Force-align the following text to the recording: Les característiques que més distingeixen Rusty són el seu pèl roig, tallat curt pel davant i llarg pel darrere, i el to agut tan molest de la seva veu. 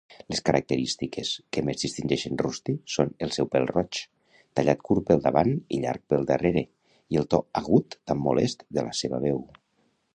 Les 0.33 0.39
característiques 0.47 1.33
que 1.57 1.63
més 1.65 1.83
distingeixen 1.85 2.39
Rusty 2.43 2.75
són 2.95 3.11
el 3.27 3.35
seu 3.37 3.49
pèl 3.57 3.67
roig, 3.73 3.99
tallat 4.61 4.83
curt 4.89 5.07
pel 5.11 5.23
davant 5.29 5.53
i 5.77 5.81
llarg 5.85 6.05
pel 6.13 6.27
darrere, 6.33 6.65
i 7.17 7.21
el 7.23 7.33
to 7.35 7.45
agut 7.63 7.99
tan 8.09 8.25
molest 8.31 8.71
de 8.79 8.89
la 8.89 8.99
seva 9.03 9.25
veu. 9.29 9.47